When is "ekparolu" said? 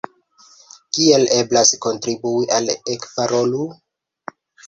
2.95-3.67